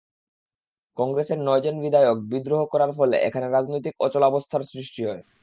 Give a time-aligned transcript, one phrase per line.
[0.97, 5.23] কংগ্রেসের নয়জন বিধায়ক বিদ্রোহ করার ফলে এখানে রাজনৈতিক অচলাবস্থার সৃষ্টি হয়।